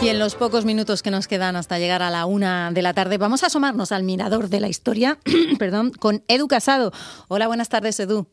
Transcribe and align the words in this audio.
Y 0.00 0.10
en 0.10 0.20
los 0.20 0.36
pocos 0.36 0.64
minutos 0.64 1.02
que 1.02 1.10
nos 1.10 1.26
quedan 1.26 1.56
hasta 1.56 1.78
llegar 1.78 2.02
a 2.02 2.10
la 2.10 2.24
una 2.24 2.70
de 2.70 2.82
la 2.82 2.94
tarde, 2.94 3.18
vamos 3.18 3.42
a 3.42 3.46
asomarnos 3.46 3.90
al 3.90 4.04
mirador 4.04 4.48
de 4.48 4.60
la 4.60 4.68
historia, 4.68 5.18
perdón, 5.58 5.90
con 5.90 6.22
Edu 6.28 6.46
Casado. 6.46 6.92
Hola, 7.26 7.48
buenas 7.48 7.68
tardes, 7.68 7.98
Edu. 7.98 8.28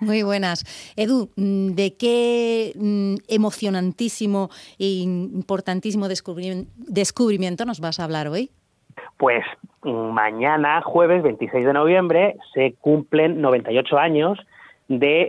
Muy 0.00 0.22
buenas. 0.22 0.64
Edu, 0.96 1.30
mm, 1.36 1.68
¿de 1.68 1.96
qué 1.96 2.72
mm, 2.76 3.14
emocionantísimo 3.28 4.50
e 4.78 5.00
importantísimo 5.02 6.08
descubrimiento 6.08 7.64
nos 7.64 7.80
vas 7.80 7.98
a 7.98 8.04
hablar 8.04 8.28
hoy? 8.28 8.50
Pues 9.16 9.44
mañana, 9.82 10.82
jueves 10.82 11.22
26 11.22 11.64
de 11.64 11.72
noviembre, 11.72 12.36
se 12.52 12.74
cumplen 12.80 13.40
98 13.40 13.96
años 13.96 14.38
de 14.88 15.26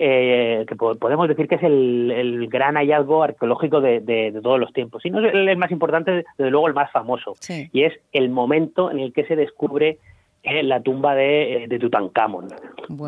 eh, 0.61 0.65
que 0.67 0.75
podemos 0.75 1.27
decir 1.27 1.47
que 1.47 1.55
es 1.55 1.63
el, 1.63 2.47
gran 2.49 2.75
hallazgo 2.75 3.23
arqueológico 3.23 3.81
de, 3.81 4.39
todos 4.43 4.59
los 4.59 4.71
tiempos. 4.73 5.05
Y 5.05 5.09
no 5.09 5.25
es 5.25 5.33
el, 5.33 5.57
más 5.57 5.71
importante, 5.71 6.25
desde 6.37 6.51
luego 6.51 6.67
el 6.67 6.73
más 6.73 6.91
famoso. 6.91 7.33
Y 7.49 7.83
es 7.83 7.93
el 8.11 8.29
momento 8.29 8.91
en 8.91 8.99
el 8.99 9.13
que 9.13 9.25
se 9.25 9.35
descubre 9.35 9.97
eh, 10.43 10.63
la 10.63 10.81
tumba 10.81 11.15
de, 11.15 11.63
eh, 11.63 11.67
de 11.67 11.79
Tutankamón. 11.79 12.47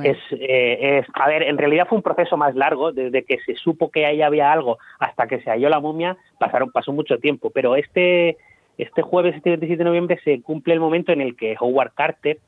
Es, 0.04 0.18
es, 0.32 1.06
a 1.14 1.28
ver, 1.28 1.44
en 1.44 1.58
realidad 1.58 1.88
fue 1.88 1.98
un 1.98 2.04
proceso 2.04 2.36
más 2.36 2.56
largo, 2.56 2.92
desde 2.92 3.23
que 3.23 3.40
se 3.45 3.56
supo 3.56 3.92
que 3.92 4.06
ahí 4.06 4.22
había 4.22 4.52
algo 4.52 4.80
hasta 5.00 5.28
que 5.28 5.42
se 5.42 5.52
halló 5.52 5.70
la 5.70 5.80
momia, 5.80 6.18
pasaron, 6.40 6.72
pasó 6.72 6.92
mucho 6.92 7.20
tiempo. 7.20 7.52
Pero 7.52 7.76
este 7.76 8.38
este 8.80 9.02
jueves, 9.02 9.36
este 9.36 9.50
27 9.50 9.78
de 9.78 9.84
noviembre, 9.84 10.20
se 10.24 10.42
cumple 10.42 10.74
el 10.74 10.80
momento 10.80 11.12
en 11.12 11.20
el 11.20 11.36
que 11.36 11.56
Howard 11.60 11.92
Carter, 11.94 12.40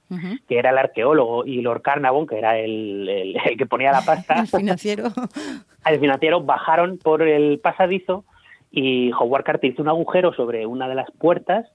que 0.48 0.58
era 0.58 0.70
el 0.70 0.77
arqueólogo, 0.77 1.45
y 1.45 1.62
Lord 1.62 1.81
Carnarvon, 1.81 2.26
que 2.26 2.38
era 2.38 2.58
el, 2.58 3.35
que 3.58 3.66
ponía 3.66 3.91
la 3.91 4.02
pasta, 4.02 4.36
el 4.39 4.48
financiero, 4.48 5.09
el 5.86 5.99
financiero, 5.99 6.41
bajaron 6.41 6.98
por 6.98 7.22
el 7.22 7.59
pasadizo 7.59 8.23
y 8.72 9.11
Howard 9.11 9.44
Carter 9.44 9.72
hizo 9.72 9.81
un 9.81 9.89
agujero 9.89 10.33
sobre 10.33 10.66
una 10.66 10.88
de 10.88 10.95
las 10.95 11.11
puertas 11.11 11.67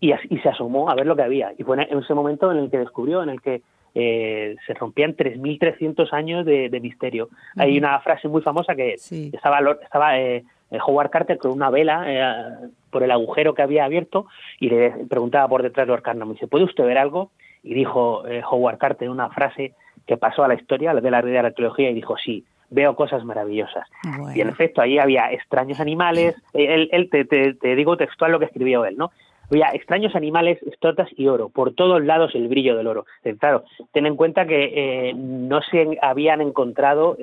y, 0.00 0.12
se 0.12 0.48
asomó 0.48 0.88
a 0.88 0.94
ver 0.94 1.06
lo 1.06 1.14
que 1.14 1.22
había. 1.22 1.52
Y 1.58 1.62
fue 1.64 1.76
en 1.76 1.98
ese 1.98 2.14
momento 2.14 2.50
en 2.50 2.56
el 2.56 2.70
que 2.70 2.78
descubrió, 2.78 3.22
en 3.22 3.28
el 3.28 3.42
que 3.42 3.60
eh, 3.94 4.56
se 4.66 4.72
rompían 4.72 5.14
3.300 5.14 6.10
años 6.12 6.46
de, 6.46 6.80
misterio. 6.80 7.28
Hay 7.56 7.76
una 7.76 8.00
frase 8.00 8.28
muy 8.28 8.40
famosa 8.40 8.74
que 8.74 8.94
estaba, 8.94 9.58
estaba 9.82 10.18
eh, 10.18 10.42
eh, 10.70 10.78
Howard 10.84 11.10
Carter 11.10 11.38
con 11.38 11.50
una 11.50 11.70
vela 11.70 12.04
eh, 12.06 12.68
por 12.90 13.02
el 13.02 13.10
agujero 13.10 13.54
que 13.54 13.62
había 13.62 13.84
abierto 13.84 14.26
y 14.58 14.68
le 14.68 14.90
preguntaba 15.08 15.48
por 15.48 15.62
detrás 15.62 15.86
de 15.86 15.92
Lord 15.92 16.02
Carnarvon, 16.02 16.34
dice, 16.34 16.46
¿puede 16.46 16.64
usted 16.64 16.84
ver 16.84 16.98
algo? 16.98 17.30
Y 17.62 17.74
dijo 17.74 18.26
eh, 18.26 18.42
Howard 18.48 18.78
Carter 18.78 19.10
una 19.10 19.30
frase 19.30 19.74
que 20.06 20.16
pasó 20.16 20.42
a 20.42 20.48
la 20.48 20.54
historia 20.54 20.94
de 20.94 21.10
la, 21.10 21.22
de 21.22 21.32
la 21.32 21.48
arqueología 21.48 21.90
y 21.90 21.94
dijo, 21.94 22.16
sí, 22.16 22.44
veo 22.70 22.94
cosas 22.96 23.24
maravillosas. 23.24 23.86
Y 24.34 24.40
en 24.40 24.48
efecto, 24.48 24.80
ahí 24.80 24.98
había 24.98 25.30
extraños 25.32 25.80
animales, 25.80 26.36
él, 26.54 27.08
te, 27.10 27.24
te, 27.24 27.76
digo 27.76 27.96
textual 27.96 28.32
lo 28.32 28.38
que 28.38 28.46
escribió 28.46 28.84
él, 28.84 28.96
¿no? 28.96 29.10
Había 29.50 29.70
extraños 29.72 30.14
animales, 30.14 30.62
estotas 30.62 31.08
y 31.16 31.26
oro, 31.26 31.48
por 31.48 31.74
todos 31.74 32.04
lados 32.04 32.36
el 32.36 32.46
brillo 32.46 32.76
del 32.76 32.86
oro. 32.86 33.04
Claro, 33.40 33.64
ten 33.92 34.06
en 34.06 34.14
cuenta 34.14 34.46
que 34.46 35.12
no 35.16 35.60
se 35.62 35.98
habían 36.00 36.40
encontrado 36.40 37.16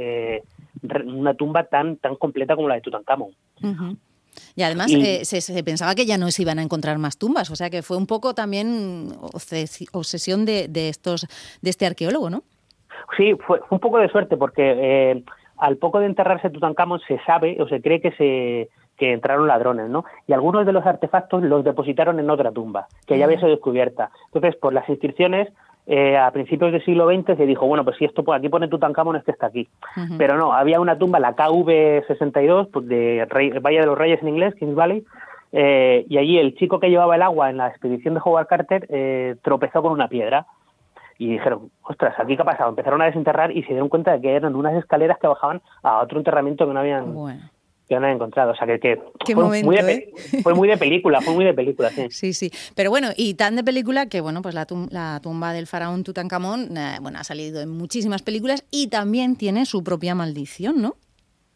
una 1.06 1.34
tumba 1.36 1.64
tan, 1.64 1.95
tan 1.98 2.16
completa 2.18 2.56
como 2.56 2.68
la 2.68 2.76
de 2.76 2.82
Tutankamón. 2.82 3.32
Y 4.56 4.64
además 4.64 4.92
eh, 4.92 5.26
se, 5.26 5.64
pensaba 5.64 5.96
que 5.96 6.06
ya 6.06 6.18
no 6.18 6.32
se 6.32 6.42
iban 6.42 6.60
a 6.60 6.64
encontrar 6.64 6.98
más 6.98 7.18
tumbas, 7.18 7.50
o 7.52 7.56
sea 7.56 7.70
que 7.70 7.82
fue 7.82 7.98
un 7.98 8.08
poco 8.08 8.34
también 8.34 9.10
obsesión 9.94 10.46
de, 10.46 10.90
estos 10.90 11.28
de 11.62 11.70
este 11.70 11.86
arqueólogo, 11.86 12.30
¿no? 12.30 12.44
Sí, 13.16 13.34
fue, 13.46 13.62
un 13.70 13.80
poco 13.80 14.00
de 14.00 14.10
suerte 14.10 14.38
porque 14.38 14.74
eh, 14.76 15.24
al 15.58 15.78
poco 15.78 16.00
de 16.00 16.08
enterrarse 16.08 16.50
Tutankamón 16.50 17.00
se 17.08 17.20
sabe 17.26 17.58
o 17.62 17.68
se 17.68 17.82
cree 17.82 18.02
que 18.02 18.12
se 18.12 18.70
que 18.98 19.14
entraron 19.14 19.48
ladrones, 19.48 19.90
¿no? 19.90 20.06
Y 20.26 20.34
algunos 20.34 20.66
de 20.66 20.74
los 20.74 20.86
artefactos 20.86 21.44
los 21.44 21.64
depositaron 21.64 22.20
en 22.20 22.30
otra 22.30 22.52
tumba, 22.52 22.88
que 23.06 23.17
ya 23.17 23.26
había 23.26 23.38
sido 23.38 23.52
descubierta. 23.52 24.10
Entonces, 24.26 24.56
por 24.60 24.73
las 24.73 24.90
inscripciones 24.90 25.50
eh, 25.89 26.17
a 26.17 26.30
principios 26.31 26.73
del 26.73 26.83
siglo 26.83 27.08
XX 27.08 27.37
se 27.37 27.45
dijo, 27.45 27.65
bueno, 27.65 27.86
pues 27.86 27.95
si 27.95 28.03
esto 28.03 28.21
aquí 28.33 28.49
pone 28.49 28.67
Tutankamón, 28.67 29.15
este 29.15 29.31
está 29.31 29.48
aquí. 29.48 29.70
Pero 30.17 30.37
no, 30.37 30.52
había 30.52 30.81
una 30.81 30.98
tumba, 30.98 31.17
la 31.17 31.33
KV62, 31.33 32.70
pues 32.71 32.87
de 32.87 33.25
Valle 33.61 33.80
de 33.80 33.86
los 33.86 33.98
Reyes 33.98 34.21
en 34.21 34.27
inglés, 34.27 34.53
Kings 34.55 34.75
Valley, 34.75 35.05
eh, 35.53 36.05
y 36.09 36.17
allí 36.17 36.37
el 36.37 36.55
chico 36.55 36.81
que 36.81 36.89
llevaba 36.89 37.15
el 37.15 37.21
agua 37.21 37.49
en 37.49 37.55
la 37.55 37.70
expedición 37.70 38.15
de 38.15 38.21
Howard 38.23 38.48
Carter 38.48 38.86
eh, 38.89 39.37
tropezó 39.42 39.81
con 39.81 39.93
una 39.93 40.09
piedra. 40.09 40.45
Y 41.20 41.31
dijeron, 41.31 41.71
ostras, 41.81 42.14
¿aquí 42.19 42.36
qué 42.36 42.42
ha 42.42 42.45
pasado? 42.45 42.69
Empezaron 42.69 43.02
a 43.02 43.05
desenterrar 43.05 43.52
y 43.52 43.64
se 43.64 43.69
dieron 43.69 43.89
cuenta 43.89 44.11
de 44.11 44.21
que 44.21 44.36
eran 44.36 44.55
unas 44.55 44.75
escaleras 44.75 45.17
que 45.19 45.25
bajaban 45.25 45.61
a 45.81 45.99
otro 45.99 46.19
enterramiento 46.19 46.67
que 46.67 46.73
no 46.73 46.80
habían 46.80 47.15
que 47.87 47.99
no 47.99 48.08
he 48.08 48.11
encontrado. 48.11 48.52
O 48.52 48.55
sea, 48.55 48.67
que, 48.67 48.99
fue, 49.33 49.64
muy 49.64 49.75
de, 49.77 49.93
¿eh? 49.93 50.14
fue, 50.43 50.53
muy 50.53 50.67
de, 50.67 50.77
película, 50.77 51.21
fue 51.21 51.33
muy 51.33 51.45
de 51.45 51.53
película, 51.53 51.89
sí. 51.89 52.08
Sí, 52.09 52.33
sí. 52.33 52.52
Pero 52.75 52.89
bueno, 52.89 53.09
y 53.15 53.36
tan 53.36 53.55
de 53.55 53.64
película 53.64 54.08
que, 54.08 54.21
bueno, 54.21 54.42
pues 54.42 54.55
la, 54.55 54.65
tumba 55.21 55.53
del 55.53 55.67
faraón 55.67 56.03
Tutankamón, 56.03 56.75
eh, 56.77 56.98
bueno, 57.02 57.20
ha 57.20 57.23
salido 57.23 57.61
en 57.61 57.70
muchísimas 57.70 58.21
películas 58.21 58.65
y 58.71 58.89
también 58.89 59.36
tiene 59.36 59.65
su 59.65 59.83
propia 59.83 60.15
maldición, 60.15 60.81
¿no? 60.81 60.95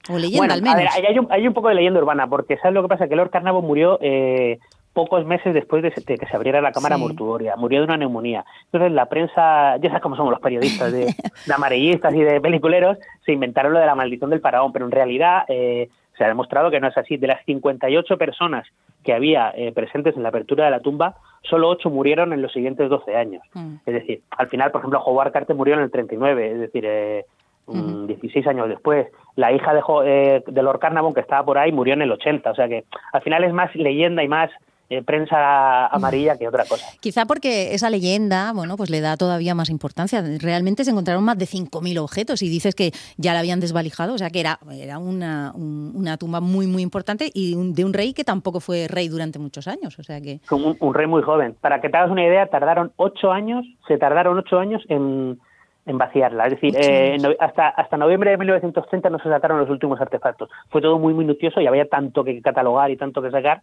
O 0.09 0.17
leyenda, 0.17 0.53
al 0.53 0.61
menos. 0.61 0.75
A 0.75 0.77
ver, 0.77 1.07
hay, 1.07 1.19
un, 1.19 1.27
hay 1.29 1.47
un 1.47 1.53
poco 1.53 1.67
de 1.67 1.75
leyenda 1.75 1.99
urbana, 1.99 2.27
porque 2.27 2.57
¿sabes 2.57 2.73
lo 2.73 2.81
que 2.81 2.87
pasa? 2.87 3.07
Que 3.07 3.15
Lord 3.15 3.29
Carnarvon 3.29 3.65
murió... 3.65 3.99
Eh, 4.01 4.59
pocos 4.93 5.25
meses 5.25 5.53
después 5.53 5.83
de, 5.83 5.91
que 5.91 6.25
se 6.25 6.35
abriera 6.35 6.61
la 6.61 6.71
cámara 6.71 6.97
mortuoria. 6.97 7.55
Murió 7.55 7.79
de 7.79 7.85
una 7.85 7.97
neumonía. 7.97 8.45
Entonces 8.65 8.91
la 8.91 9.05
prensa, 9.05 9.77
ya 9.77 9.89
sabes 9.89 10.01
cómo 10.01 10.15
somos 10.15 10.31
los 10.31 10.41
periodistas, 10.41 10.91
de, 10.91 11.13
amarillistas 11.53 12.13
y 12.13 12.21
de 12.21 12.41
peliculeros, 12.41 12.97
se 13.25 13.31
inventaron 13.31 13.73
lo 13.73 13.79
de 13.79 13.85
la 13.85 13.95
maldición 13.95 14.29
del 14.29 14.41
faraón, 14.41 14.71
pero 14.71 14.85
en 14.85 14.91
realidad 14.91 15.43
eh, 15.47 15.89
se 16.21 16.25
ha 16.25 16.27
demostrado 16.27 16.69
que 16.69 16.79
no 16.79 16.87
es 16.87 16.95
así. 16.99 17.17
De 17.17 17.25
las 17.25 17.43
58 17.45 18.15
personas 18.15 18.67
que 19.03 19.11
había 19.11 19.51
eh, 19.55 19.71
presentes 19.71 20.15
en 20.15 20.21
la 20.21 20.29
apertura 20.29 20.65
de 20.65 20.71
la 20.71 20.79
tumba, 20.79 21.15
solo 21.41 21.67
8 21.69 21.89
murieron 21.89 22.31
en 22.31 22.43
los 22.43 22.53
siguientes 22.53 22.91
12 22.91 23.15
años. 23.15 23.41
Mm. 23.55 23.77
Es 23.87 23.93
decir, 23.95 24.21
al 24.37 24.47
final, 24.47 24.69
por 24.69 24.81
ejemplo, 24.81 25.01
Howard 25.03 25.31
Carter 25.31 25.55
murió 25.55 25.73
en 25.73 25.79
el 25.79 25.89
39, 25.89 26.51
es 26.51 26.59
decir, 26.59 26.85
eh, 26.85 27.25
16 27.65 28.45
años 28.45 28.69
después. 28.69 29.07
La 29.35 29.51
hija 29.51 29.73
de, 29.73 29.81
eh, 30.05 30.43
de 30.45 30.61
Lord 30.61 30.77
Carnarvon, 30.77 31.15
que 31.15 31.21
estaba 31.21 31.43
por 31.43 31.57
ahí, 31.57 31.71
murió 31.71 31.95
en 31.95 32.03
el 32.03 32.11
80. 32.11 32.51
O 32.51 32.55
sea 32.55 32.67
que 32.67 32.83
al 33.13 33.21
final 33.23 33.43
es 33.43 33.53
más 33.53 33.75
leyenda 33.75 34.23
y 34.23 34.27
más 34.27 34.51
eh, 34.91 35.01
prensa 35.03 35.87
amarilla 35.87 36.37
que 36.37 36.49
otra 36.49 36.65
cosa. 36.65 36.85
Quizá 36.99 37.25
porque 37.25 37.73
esa 37.73 37.89
leyenda, 37.89 38.51
bueno, 38.51 38.75
pues 38.75 38.89
le 38.89 38.99
da 38.99 39.15
todavía 39.15 39.55
más 39.55 39.69
importancia. 39.69 40.21
Realmente 40.37 40.83
se 40.83 40.91
encontraron 40.91 41.23
más 41.23 41.37
de 41.37 41.45
5.000 41.45 41.97
objetos 41.97 42.41
y 42.41 42.49
dices 42.49 42.75
que 42.75 42.91
ya 43.15 43.31
la 43.31 43.39
habían 43.39 43.61
desvalijado, 43.61 44.15
o 44.15 44.17
sea 44.17 44.29
que 44.29 44.41
era, 44.41 44.59
era 44.69 44.97
una, 44.97 45.53
una 45.55 46.17
tumba 46.17 46.41
muy, 46.41 46.67
muy 46.67 46.81
importante 46.83 47.31
y 47.33 47.55
de 47.71 47.85
un 47.85 47.93
rey 47.93 48.11
que 48.13 48.25
tampoco 48.25 48.59
fue 48.59 48.89
rey 48.89 49.07
durante 49.07 49.39
muchos 49.39 49.69
años, 49.69 49.97
o 49.97 50.03
sea 50.03 50.19
que... 50.19 50.41
Un, 50.51 50.75
un 50.77 50.93
rey 50.93 51.07
muy 51.07 51.21
joven. 51.21 51.55
Para 51.61 51.79
que 51.79 51.87
te 51.87 51.95
hagas 51.95 52.11
una 52.11 52.25
idea, 52.25 52.47
tardaron 52.47 52.91
ocho 52.97 53.31
años, 53.31 53.65
se 53.87 53.97
tardaron 53.97 54.37
ocho 54.37 54.59
años 54.59 54.83
en 54.89 55.39
en 55.85 55.97
vaciarla. 55.97 56.45
Es 56.45 56.53
decir, 56.53 56.75
eh, 56.77 57.17
hasta, 57.39 57.69
hasta 57.69 57.97
noviembre 57.97 58.31
de 58.31 58.37
1930 58.37 59.09
no 59.09 59.19
se 59.19 59.29
sacaron 59.29 59.59
los 59.59 59.69
últimos 59.69 59.99
artefactos. 59.99 60.49
Fue 60.69 60.81
todo 60.81 60.99
muy 60.99 61.13
minucioso 61.13 61.59
y 61.59 61.67
había 61.67 61.85
tanto 61.85 62.23
que 62.23 62.41
catalogar 62.41 62.91
y 62.91 62.97
tanto 62.97 63.21
que 63.21 63.31
sacar 63.31 63.61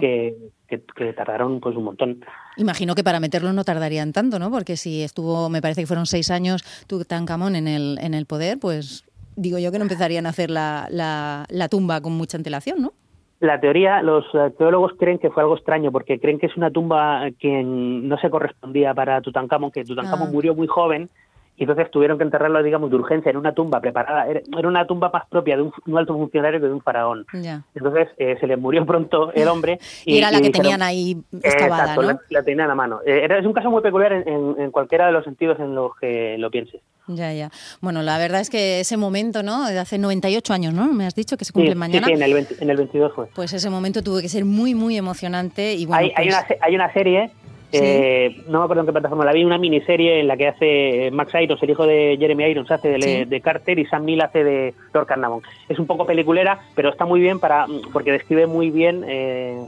que, 0.00 0.34
que, 0.66 1.12
tardaron 1.12 1.60
pues 1.60 1.76
un 1.76 1.84
montón. 1.84 2.24
Imagino 2.56 2.94
que 2.94 3.04
para 3.04 3.20
meterlo 3.20 3.52
no 3.52 3.64
tardarían 3.64 4.12
tanto, 4.12 4.38
¿no? 4.38 4.50
Porque 4.50 4.76
si 4.76 5.02
estuvo, 5.02 5.48
me 5.48 5.62
parece 5.62 5.82
que 5.82 5.86
fueron 5.86 6.06
seis 6.06 6.30
años 6.30 6.62
Tutankamón 6.86 7.56
en 7.56 7.68
el, 7.68 7.98
en 8.00 8.14
el 8.14 8.26
poder, 8.26 8.58
pues 8.60 9.04
digo 9.36 9.58
yo 9.58 9.70
que 9.72 9.78
no 9.78 9.84
empezarían 9.84 10.26
a 10.26 10.30
hacer 10.30 10.50
la, 10.50 10.88
la, 10.90 11.46
la 11.48 11.68
tumba 11.68 12.00
con 12.00 12.12
mucha 12.12 12.36
antelación, 12.36 12.82
¿no? 12.82 12.92
la 13.40 13.58
teoría, 13.58 14.02
los 14.02 14.24
teólogos 14.56 14.92
creen 14.96 15.18
que 15.18 15.28
fue 15.28 15.42
algo 15.42 15.56
extraño 15.56 15.90
porque 15.90 16.20
creen 16.20 16.38
que 16.38 16.46
es 16.46 16.56
una 16.56 16.70
tumba 16.70 17.28
que 17.40 17.64
no 17.64 18.16
se 18.18 18.30
correspondía 18.30 18.94
para 18.94 19.20
Tutankamón, 19.20 19.72
que 19.72 19.84
Tutankamón 19.84 20.28
ah. 20.28 20.32
murió 20.32 20.54
muy 20.54 20.68
joven 20.68 21.10
y 21.56 21.64
entonces 21.64 21.90
tuvieron 21.90 22.16
que 22.16 22.24
enterrarlo, 22.24 22.62
digamos, 22.62 22.90
de 22.90 22.96
urgencia 22.96 23.30
en 23.30 23.36
una 23.36 23.52
tumba 23.52 23.80
preparada. 23.80 24.26
Era 24.26 24.68
una 24.68 24.86
tumba 24.86 25.10
más 25.12 25.26
propia 25.26 25.56
de 25.56 25.62
un, 25.62 25.98
alto 25.98 26.14
funcionario 26.14 26.60
que 26.60 26.66
de 26.66 26.72
un 26.72 26.80
faraón. 26.80 27.26
Entonces 27.74 28.08
eh, 28.16 28.36
se 28.40 28.46
le 28.46 28.56
murió 28.56 28.84
pronto 28.86 29.32
el 29.32 29.46
hombre. 29.48 29.78
Y, 30.04 30.18
era 30.18 30.30
la 30.30 30.40
que 30.40 30.50
tenían 30.50 30.82
ahí 30.82 31.18
excavada, 31.42 31.94
¿no? 31.94 32.18
La, 32.30 32.42
tenían 32.42 32.70
a 32.70 32.74
mano. 32.74 33.00
Eh, 33.04 33.28
es 33.30 33.46
un 33.46 33.52
caso 33.52 33.70
muy 33.70 33.82
peculiar 33.82 34.12
en, 34.12 34.70
cualquiera 34.70 35.06
de 35.06 35.12
los 35.12 35.24
sentidos 35.24 35.60
en 35.60 35.74
los 35.74 35.94
que 35.96 36.36
lo 36.38 36.50
pienses. 36.50 36.80
Ya, 37.08 37.32
ya. 37.32 37.50
Bueno, 37.80 38.02
la 38.02 38.16
verdad 38.16 38.40
es 38.40 38.48
que 38.48 38.80
ese 38.80 38.96
momento, 38.96 39.42
¿no? 39.42 39.66
De 39.66 39.78
hace 39.78 39.98
98 39.98 40.54
años, 40.54 40.72
¿no? 40.72 40.92
Me 40.92 41.06
has 41.06 41.14
dicho 41.14 41.36
que 41.36 41.44
se 41.44 41.52
cumple 41.52 41.74
mañana. 41.74 42.06
Sí, 42.06 42.12
en, 42.14 42.22
el 42.22 42.46
en 42.60 42.70
el 42.70 42.76
22 42.76 43.12
fue. 43.14 43.26
Pues 43.34 43.52
ese 43.52 43.68
momento 43.68 44.02
tuvo 44.02 44.20
que 44.20 44.28
ser 44.28 44.44
muy, 44.44 44.74
muy 44.74 44.96
emocionante. 44.96 45.74
Y 45.74 45.84
bueno, 45.84 46.00
hay, 46.00 46.12
hay, 46.16 46.28
pues 46.28 46.44
una, 46.48 46.56
hay 46.60 46.74
una 46.74 46.92
serie 46.92 47.30
eh, 47.72 48.42
no 48.48 48.58
me 48.58 48.64
acuerdo 48.64 48.82
en 48.82 48.86
qué 48.86 48.92
plataforma 48.92 49.24
la 49.24 49.32
vi, 49.32 49.44
una 49.44 49.58
miniserie 49.58 50.20
en 50.20 50.28
la 50.28 50.36
que 50.36 50.48
hace 50.48 51.10
Max 51.12 51.32
Irons, 51.40 51.62
el 51.62 51.70
hijo 51.70 51.86
de 51.86 52.16
Jeremy 52.18 52.44
Irons, 52.44 52.70
hace 52.70 52.88
de, 52.88 53.40
Carter 53.40 53.78
y 53.78 53.86
Sam 53.86 54.04
Neill 54.04 54.20
hace 54.20 54.44
de 54.44 54.74
Lord 54.92 55.06
Carnarvon. 55.06 55.42
Es 55.68 55.78
un 55.78 55.86
poco 55.86 56.06
peliculera, 56.06 56.60
pero 56.74 56.90
está 56.90 57.06
muy 57.06 57.20
bien 57.20 57.40
para 57.40 57.66
porque 57.92 58.12
describe 58.12 58.46
muy 58.46 58.70
bien 58.70 59.04
eh, 59.06 59.64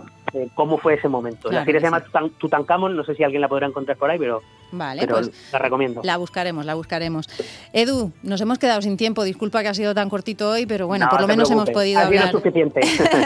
cómo 0.55 0.79
fue 0.79 0.95
ese 0.95 1.09
momento. 1.09 1.51
la 1.51 1.65
serie 1.65 1.81
se 1.81 1.87
llama 1.87 2.03
Tutankamón, 2.39 2.97
no 2.97 3.05
sé 3.05 3.15
si 3.15 3.25
alguien 3.25 3.41
la 3.41 3.49
podrá 3.49 3.67
encontrar 3.67 3.97
por 3.97 4.11
ahí, 4.11 4.19
pero, 4.19 4.43
vale, 4.73 5.07
pues 5.07 5.31
la 5.53 5.59
recomiendo. 5.59 6.01
La 6.05 6.17
buscaremos, 6.17 6.65
la 6.65 6.75
buscaremos. 6.75 7.29
Edu, 7.73 8.13
nos 8.23 8.41
hemos 8.41 8.59
quedado 8.59 8.83
sin 8.83 8.97
tiempo, 8.97 9.25
disculpa 9.25 9.63
que 9.63 9.69
ha 9.69 9.75
sido 9.75 9.95
tan 9.95 10.09
cortito 10.09 10.51
hoy, 10.51 10.67
pero 10.67 10.87
bueno, 10.87 11.09
por 11.11 11.21
lo 11.21 11.27
menos 11.27 11.51
hemos 11.51 11.71
podido 11.71 12.01
ha 12.01 12.07
hablar. 12.07 12.31
suficiente. 12.31 12.81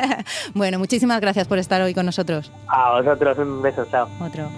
bueno, 0.55 0.79
muchísimas 0.79 1.21
gracias 1.21 1.49
por 1.49 1.59
estar 1.59 1.81
hoy 1.83 1.95
con 1.95 2.07
nosotros. 2.07 2.53
A 2.69 3.01
vosotros, 3.01 3.39
un 3.39 3.63
beso, 3.63 3.87
chao. 3.91 4.09
Otro. 4.21 4.49